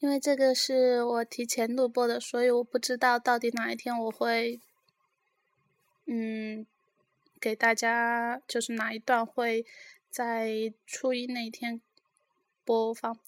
[0.00, 4.58] 因为这个是我提前录播的，所以我不知道到底哪一天我会，
[6.06, 6.66] 嗯，
[7.38, 9.66] 给大家就是哪一段会
[10.08, 11.82] 在初一那一天
[12.64, 13.18] 播放，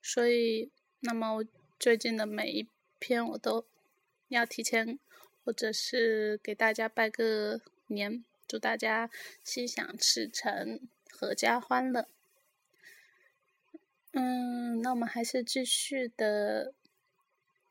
[0.00, 1.44] 所以那么我
[1.80, 2.68] 最近的每一
[3.00, 3.66] 篇我都
[4.28, 5.00] 要提前，
[5.44, 9.10] 或者是给大家拜个年，祝大家
[9.42, 10.78] 心想事成，
[11.10, 12.06] 阖家欢乐。
[14.12, 16.74] 嗯，那我们还是继续的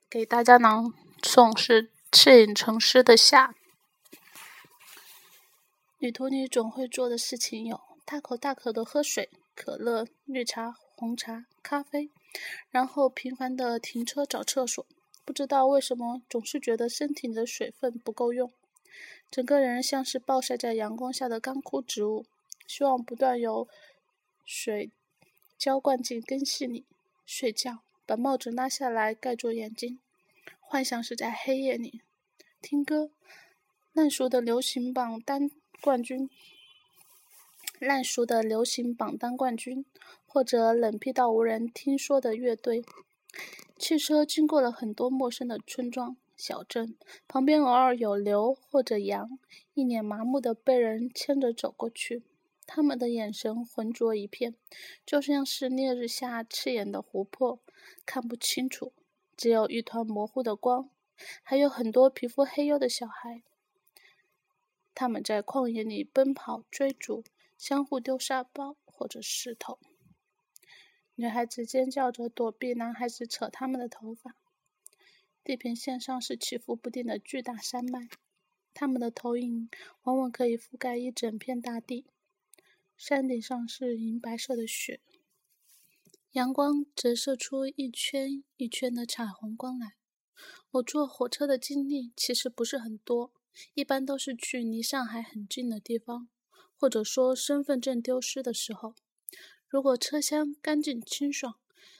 [0.09, 3.54] 给大家朗诵是赤影成诗的夏。
[5.98, 12.09] 女徒女总会做的事情有：大口大口的喝水，可乐、绿茶、红茶、咖啡，
[12.70, 14.86] 然后频繁的停车找厕所。
[15.26, 18.52] 不知道为什么，总是觉得身体里的水分不够用，
[19.30, 22.26] 整个人像是暴晒在阳光下的干枯植物，
[22.66, 23.67] 希望不断有
[24.45, 24.92] 水。
[25.59, 26.86] 浇灌进根系里，
[27.26, 30.00] 睡觉，把帽子拉下来盖住眼睛，
[30.62, 32.02] 幻想是在黑夜里
[32.61, 33.11] 听歌。
[33.92, 36.30] 烂熟的流行榜单冠军，
[37.78, 39.84] 烂熟的流行榜单冠军，
[40.25, 42.86] 或者冷僻到无人听说的乐队。
[43.78, 46.95] 汽车经过了很多陌生的村庄、小镇，
[47.28, 49.38] 旁边偶尔有牛或者羊，
[49.73, 52.23] 一脸麻木的被人牵着走过去。
[52.72, 54.53] 他们的眼神浑浊一片，
[55.03, 57.59] 就像是烈日下刺眼的湖泊，
[58.06, 58.94] 看不清楚，
[59.36, 60.92] 只有一团模糊的光。
[61.42, 63.42] 还有很多皮肤黑黝的小孩，
[64.94, 67.23] 他们在旷野里奔跑追逐，
[67.58, 69.80] 相互丢沙包或者石头。
[71.16, 74.36] 女孩子尖叫着躲避男孩子扯他们的头发。
[75.44, 78.08] 地平线上是起伏不定的巨大山脉，
[78.75, 79.72] 他们的投影
[80.03, 82.06] 往往可以覆盖一整片大地。
[83.00, 85.00] 山顶上是银白色的雪，
[86.31, 89.94] 阳光折射出一圈一圈的彩虹光来。
[90.72, 93.31] 我坐火车的经历其实不是很多，
[93.73, 96.28] 一般都是去离上海很近的地方，
[96.75, 98.94] 或者说身份证丢失的时候。
[99.69, 101.57] 如果车厢干净清爽，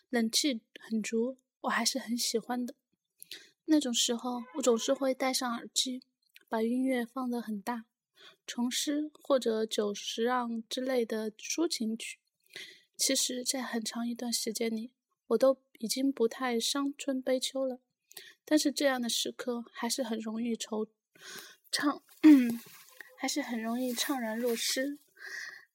[0.10, 2.76] 冷气很足，我还是很喜欢的。
[3.64, 6.02] 那种时候，我总是会戴上耳机，
[6.50, 7.86] 把音乐放得很大。
[8.46, 12.20] 重诗或者九十让之类的抒情曲，
[12.98, 14.92] 其实，在很长一段时间里，
[15.28, 17.80] 我都已经不太伤春悲秋了。
[18.44, 20.88] 但是，这样的时刻还是很容易惆
[21.72, 22.02] 怅，
[23.16, 24.98] 还是很容易怅然若失。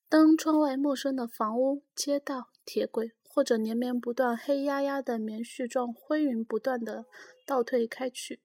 [0.08, 7.06] 当窗外陌生的房屋、街道、铁轨，或者连绵不断、黑压压的棉絮状灰云不断的
[7.46, 8.40] 倒退开去，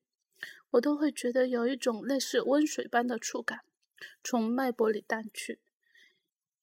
[0.72, 3.62] 我都会觉得有一种类似温水般的触感。
[4.24, 5.60] 从脉搏里淡去，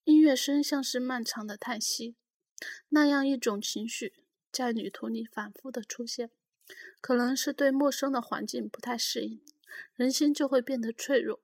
[0.04, 2.16] 音乐声像是漫长的叹息。
[2.88, 4.14] 那样一种情绪
[4.50, 6.30] 在旅途里反复的出现，
[7.00, 9.42] 可能是对陌生的环境不太适应，
[9.94, 11.40] 人心就会变得脆弱，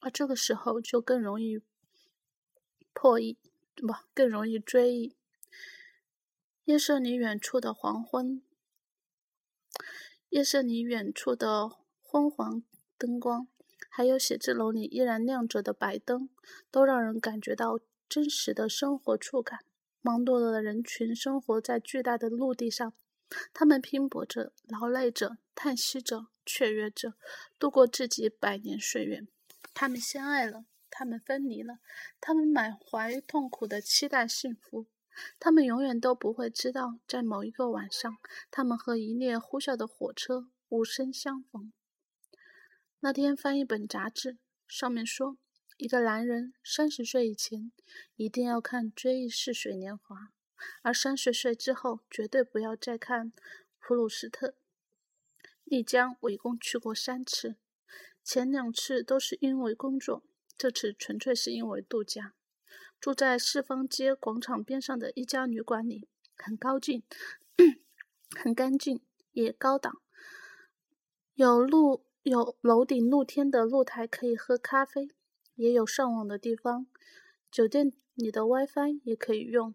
[0.00, 1.60] 而这个时候就更容易
[2.92, 3.38] 破译，
[3.76, 5.16] 不，更容易追忆。
[6.64, 8.42] 夜色里远处的黄昏，
[10.30, 11.70] 夜色里远处的
[12.02, 12.62] 昏黄
[12.98, 13.48] 灯光。
[13.98, 16.28] 还有写字楼里依然亮着的白灯，
[16.70, 19.58] 都让人感觉到真实的生活触感。
[20.02, 22.92] 忙碌的人群生活在巨大的陆地上，
[23.52, 27.14] 他们拼搏着、劳累着、叹息着、雀跃着，
[27.58, 29.26] 度过自己百年岁月。
[29.74, 31.80] 他们相爱了，他们分离了，
[32.20, 34.86] 他们满怀痛苦的期待幸福。
[35.40, 38.18] 他们永远都不会知道，在某一个晚上，
[38.52, 41.72] 他们和一列呼啸的火车无声相逢。
[43.00, 45.38] 那天翻一本杂志，上面说，
[45.76, 47.70] 一个男人三十岁以前
[48.16, 50.16] 一定要看《追忆似水年华》，
[50.82, 53.30] 而三十岁之后绝对不要再看
[53.78, 54.48] 《普鲁斯特》。
[55.62, 57.54] 丽江我一共去过三次，
[58.24, 60.24] 前两次都是因为工作，
[60.56, 62.34] 这次纯粹是因为度假。
[63.00, 67.04] 住在四方街广场边上的一家旅馆里，很高兴，
[68.36, 69.00] 很干净，
[69.30, 70.02] 也高档，
[71.34, 72.07] 有路。
[72.22, 75.08] 有楼顶露天的露台可以喝咖啡，
[75.54, 76.86] 也有上网的地方。
[77.50, 79.74] 酒店里的 WiFi 也可以用。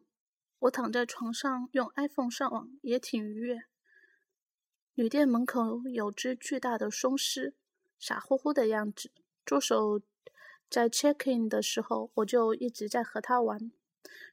[0.59, 3.63] 我躺在床上用 iPhone 上网也挺愉悦。
[4.93, 7.55] 旅店门口有只巨大的松狮，
[7.97, 9.09] 傻乎乎的样子。
[9.43, 10.01] 助手
[10.69, 13.71] 在 check in 的时候，我就一直在和它玩，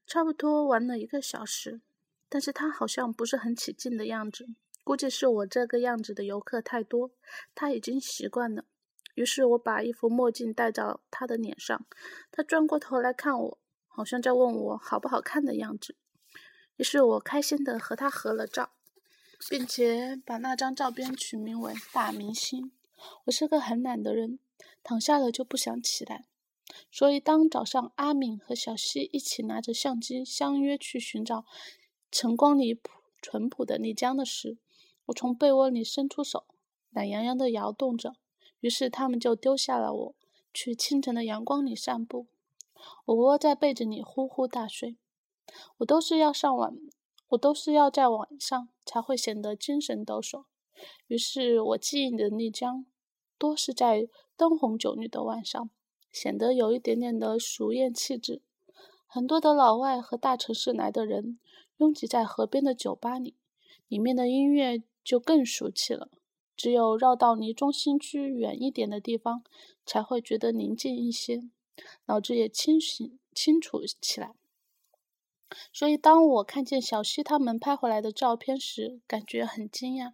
[0.07, 1.81] 差不多玩了一个小时。
[2.29, 4.49] 但是它好像不是很起劲的样子。
[4.91, 7.13] 估计是我这个样子的游客太多，
[7.55, 8.65] 他已经习惯了。
[9.15, 11.87] 于是我把一副墨镜戴到他的脸上，
[12.33, 15.95] 他转过头来看我，好像在问我好不好看的样子。
[16.75, 18.73] 于是我开心的和他合了照。
[19.49, 22.73] 并且把那张照片取名为“大明星”。
[23.27, 24.41] 我是个很懒的人，
[24.83, 26.27] 躺下了就不想起来。
[26.91, 31.45] 所以当早上阿敏和小西一起拿着相机相约去寻找
[32.11, 32.91] 晨光里朴
[33.23, 34.59] 淳朴的丽江的时，
[35.11, 36.45] 我从被窝里伸出手，
[36.91, 38.15] 懒洋洋地摇动着。
[38.61, 40.15] 于是他们就丢下了我，
[40.55, 42.27] 去清晨的阳光里散步。
[43.07, 44.97] 我窝在被子里呼呼大睡。
[45.79, 46.77] 我都是要上晚，
[47.31, 50.45] 我都是要在晚上才会显得精神抖擞。
[51.09, 52.87] 于是我记忆的丽江，
[53.37, 55.71] 多是在灯红酒绿的晚上，
[56.13, 58.43] 显得有一点点的俗艳气质。
[59.07, 61.41] 很多的老外和大城市来的人
[61.79, 63.35] 拥挤在河边的酒吧里，
[63.89, 64.81] 里面的音乐
[65.11, 66.09] 就更俗气了。
[66.57, 69.43] 只有绕到离中心区远一点的地方，
[69.85, 71.41] 才会觉得宁静一些，
[72.07, 74.37] 脑子也清醒清楚起来。
[75.73, 80.13] 所以，当我看见小西他们拍回来的照片时，感觉很惊讶。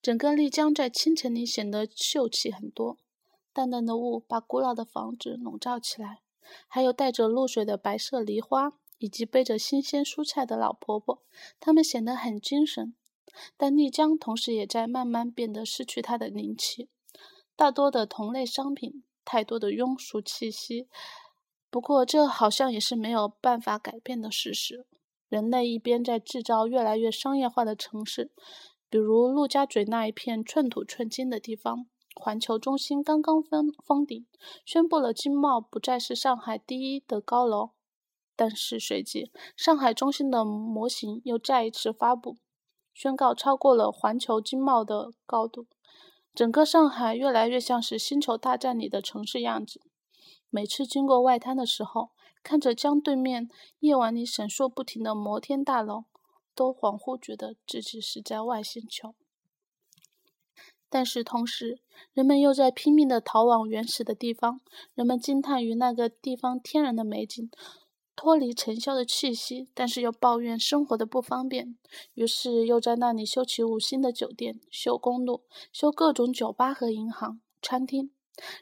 [0.00, 2.98] 整个丽江在清晨里显得秀气很多，
[3.52, 6.20] 淡淡的雾把古老的房子笼罩起来，
[6.68, 11.22] 还有带着露水的白色梨花，以及背着新鲜蔬菜的老婆婆，
[11.58, 12.94] 她们显得很精神。
[13.56, 16.88] 但丽江同时也在慢慢变得失去它的灵气，
[17.56, 20.88] 大多的同类商品，太多的庸俗气息。
[21.70, 24.86] 不过，这好像也是没有办法改变的事实。
[25.28, 28.30] 人类一边在制造越来越商业化的城市，
[28.88, 34.24] 比如陆家嘴那一片寸土寸金的地方，环球中心刚刚封封顶，
[34.64, 37.70] 宣布了金茂不再是上海第一的高楼。
[38.36, 42.36] 但是随即，上海中心的模型又再一次发布，
[42.96, 45.66] 宣告超过了环球经贸的高度。
[46.34, 49.82] 整个上海越来越像是星球大战里的城市样子。
[50.48, 52.12] 每次经过外滩的时候，
[52.42, 53.50] 看着江对面
[53.80, 56.04] 夜晚里闪烁不停的摩天大楼，
[56.54, 59.14] 都恍惚觉得自己是在外星球。
[60.88, 61.80] 但是同时，
[62.14, 64.62] 人们又在拼命地逃往原始的地方。
[64.94, 67.50] 人们惊叹于那个地方天然的美景，
[68.16, 71.76] 脱离尘嚣的气息，但是又抱怨生活的不方便。
[72.14, 78.10] 于是又在那里修起五星的酒店，修公路，修各种酒吧和银行、餐厅。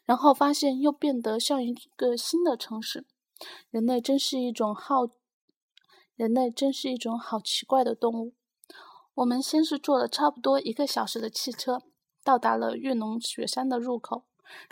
[0.04, 3.06] 然后发现又变得像一个新的城市。
[3.70, 5.08] 人类真是一种好，
[6.14, 8.34] 人类真是一种好奇怪的动物。
[9.14, 11.82] 我们先是坐了差不多一个小时的汽车，
[12.22, 14.24] 到达了玉龙雪山的入口，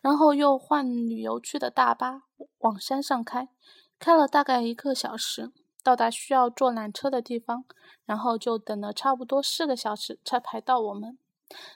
[0.02, 2.22] 然后又换旅游区的大巴
[2.58, 3.48] 往山上开，
[4.02, 7.64] 开了大概一个小时，到达需要坐缆车的地方，
[8.04, 11.16] 然后就等了差不多四个小时才排到我们。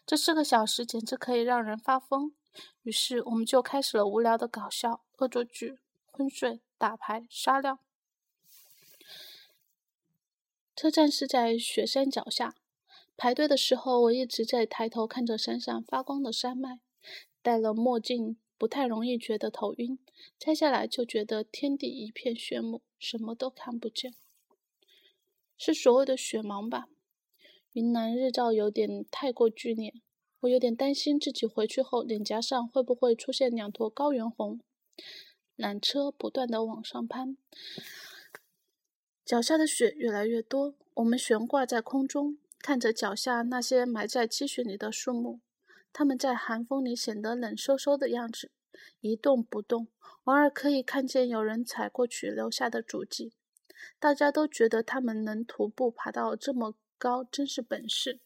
[0.04, 2.32] 这四个小时简直可以让人发疯。
[2.82, 5.78] 于是我们就开始了无聊的搞笑、恶作剧、
[6.10, 7.78] 昏睡、打牌、沙料。
[10.74, 12.56] 车站是在雪山脚下，
[13.16, 16.80] 排队的时候我一直在抬头看着闪闪发光的山脉。
[17.40, 19.98] 戴了墨镜不太容易觉得头晕，
[20.38, 24.14] 摘下来就觉得天地一片炫目，什么都看不见。
[25.56, 26.88] 是所谓的雪盲吧？
[27.72, 29.94] 云南日照有点太过剧烈。
[30.40, 34.60] 我有点担心自己回去后脸颊上会不会出现两坨高原红。
[35.56, 37.38] 缆车不断的往上攀，
[39.24, 40.74] 脚下的雪越来越多。
[40.94, 45.40] 我们悬挂在空中，看着脚下那些埋在积雪里的树木，
[45.98, 48.50] 它们在寒风里显得冷飕飕的样子，
[49.00, 49.88] 一动不动。
[50.24, 53.32] 偶尔可以看见有人踩过去留下的足迹。
[53.98, 58.20] 大家都觉得他们能徒步爬到这么高，真是本事。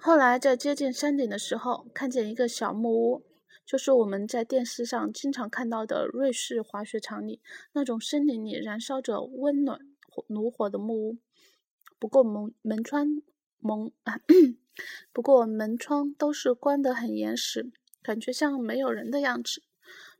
[0.00, 3.22] 后来在接近山顶的时候，看见一个小木屋，
[3.64, 7.40] 就是我们在电视上经常看到的瑞士滑雪场里
[7.72, 9.78] 那种森林里燃烧着温暖
[10.26, 11.18] 炉火的木屋。
[12.00, 13.22] 不过门门窗
[13.60, 13.92] 门
[15.12, 17.70] 不过门窗都是关得很严实，
[18.02, 19.62] 感觉像没有人的样子。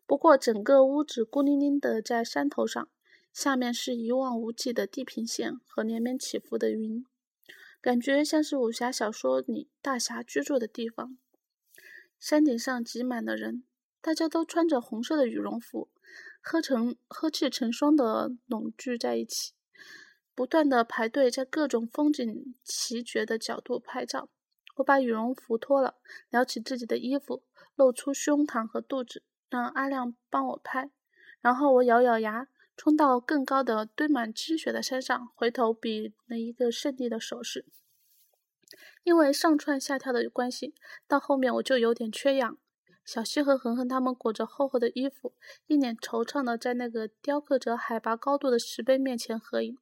[0.07, 2.89] 不过整个屋子孤零零的在山头上，
[3.33, 7.05] 下面是一望无际的地平线和连绵起伏的云。
[7.81, 11.17] 感觉像是武侠小说里大侠居住的地方。
[12.19, 13.63] 山顶上挤满了人，
[14.01, 15.89] 大家都穿着红色的羽绒服，
[16.41, 19.53] 喝成呵气成双的拢聚在一起，
[20.35, 24.29] 不断的排队在各种风景奇绝的角度拍照。
[24.79, 25.95] 我把羽绒服脱了，
[26.31, 27.45] 撩起自己的衣服，
[27.77, 30.91] 露出胸膛和肚子，让阿亮帮我拍。
[31.41, 32.49] 然后我咬咬牙。
[32.81, 37.67] 冲到更高的堆满积雪的山上，回头比了一个胜利的手势。
[39.03, 40.73] 因为上蹿下跳的关系，
[41.09, 42.57] 到后面我就有点缺氧。
[43.05, 45.35] 小西和恒恒他们裹着厚厚的衣服，
[45.67, 49.77] 一脸惆怅的在那个雕刻着海拔高度的石碑面前合影。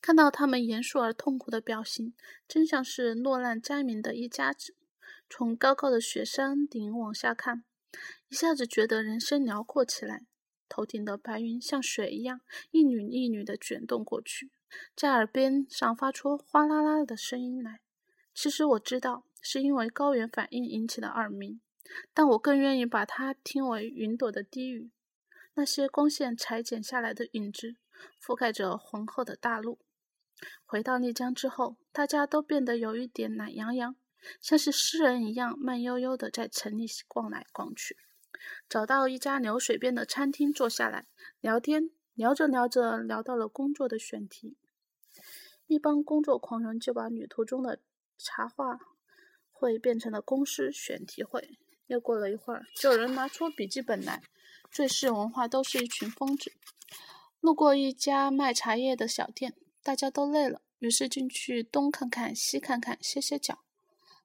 [0.00, 2.14] 看到他们严肃而痛苦的表情，
[2.46, 4.74] 真像是落难灾民的一家子。
[5.28, 7.64] 从高高的雪山顶往下看，
[8.28, 10.24] 一下子觉得人生辽阔起来。
[10.68, 12.40] 头顶的白云像水一样
[12.72, 14.50] 一缕一缕的卷动过去，
[14.96, 17.80] 在耳边上发出哗啦啦的声音来。
[18.34, 21.60] 其实我知道是因为高原反应引起的耳鸣，
[22.12, 24.90] 但我更愿意把它听为云朵的低语。
[25.54, 27.76] 那些光线裁剪下来的影子，
[28.22, 29.78] 覆盖着浑厚的大陆。
[30.64, 33.96] 回到丽江之后，大家都变得有一点懒洋洋，
[34.40, 37.96] 像是诗人一样慢悠悠地在城里逛来逛去。
[38.68, 41.06] 找到一家流水边的餐厅坐下来
[41.40, 44.56] 聊天，聊着聊着聊到了工作的选题。
[45.66, 47.80] 一帮工作狂人就把旅途中的
[48.18, 48.78] 茶话
[49.50, 51.58] 会变成了公司选题会。
[51.86, 54.22] 又过了一会儿，就有人拿出笔记本来。
[54.70, 56.52] 最是文化都是一群疯子。
[57.46, 63.60] 路过一家卖茶叶的小店，大家都累了，于是进去东看看西看看，歇歇脚。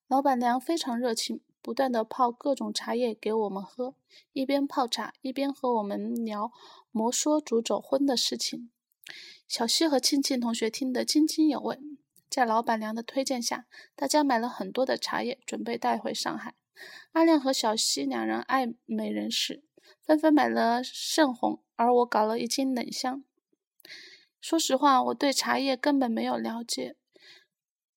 [0.07, 3.93] 老板娘非常热情，不断的泡各种茶叶给我们喝，
[4.33, 6.51] 一边泡茶一边和我们聊
[6.89, 8.71] 摩梭族走婚的事情。
[9.47, 11.77] 小西和庆庆同学听得津津有味。
[12.27, 16.55] 在老板娘的推荐下，大家买了很多的茶叶，准备带回上海。
[17.11, 19.63] 阿亮和小西两人爱美人士。
[20.05, 23.23] 纷纷买了圣红，而我搞了一斤冷香。
[24.39, 26.95] 说实话，我对茶叶根本没有了解，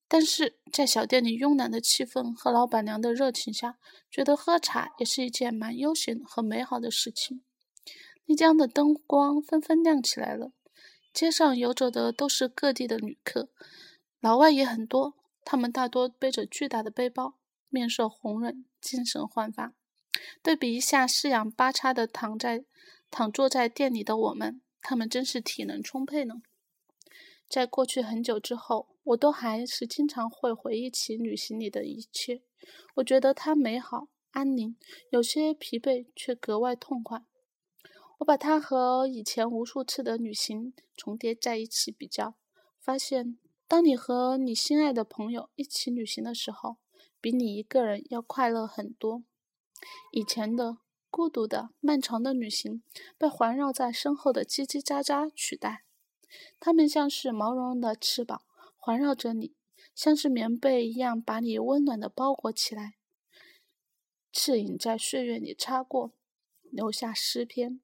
[0.06, 3.78] 但是在小店里慵懒的气氛和老板娘的热情下，
[4.10, 7.42] 觉得喝茶也是一件蛮悠闲和美好的事情。
[8.26, 10.52] 丽江的灯光纷纷亮起来了，
[11.12, 13.50] 街上游走的都是各地的旅客，
[14.20, 15.14] 老外也很多，
[15.44, 17.34] 他们大多背着巨大的背包，
[17.68, 19.74] 面色红润，精神焕发。
[20.42, 22.64] 对比一下四仰八叉的躺在
[23.10, 26.42] 躺坐在店里的我们，他们真是体能充沛呢。
[27.48, 32.42] 在过去很久之后，我都还是经常会回忆起旅行里的一切。
[32.94, 34.76] 我觉得它美好、安宁，
[35.10, 37.22] 有些疲惫却格外痛快。
[38.18, 42.34] 我把它和以前无数次的旅行重叠在一起比较，
[42.80, 43.38] 发现
[43.68, 46.78] 当你和你心爱的朋友一起旅行的时候，
[47.20, 49.22] 比你一个人要快乐很多。
[50.12, 50.78] 以前的
[51.10, 52.82] 孤独的漫长的旅行
[53.16, 55.84] 被环绕在身后的叽叽喳喳取代，
[56.58, 58.42] 它们像是毛茸茸的翅膀
[58.76, 59.54] 环绕着你，
[59.94, 62.94] 像是棉被一样把你温暖的包裹起来。
[64.32, 66.12] 赤影在岁月里擦过，
[66.62, 67.80] 留下诗篇。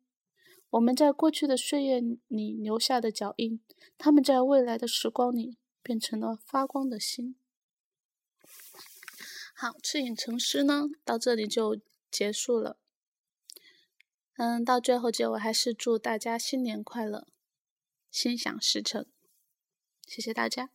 [0.71, 3.61] 我们在过去的岁月里留下的脚印，
[3.97, 7.37] 他们在未来的时光里变成了发光的星。
[9.55, 11.81] 好，赤影成诗呢，到这里就
[12.11, 12.79] 结束了。
[14.37, 17.27] 嗯，到最后结尾还是祝大家新年快乐，
[18.11, 19.07] 心想事成。
[20.07, 20.71] 谢谢大家。